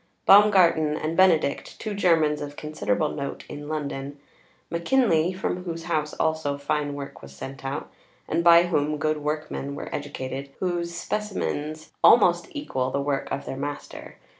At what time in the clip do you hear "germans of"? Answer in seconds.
1.93-2.55